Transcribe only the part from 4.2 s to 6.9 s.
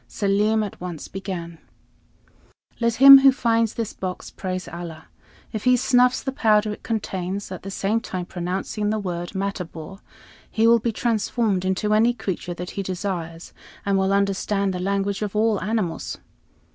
praise Allah. If he snuffs the powder it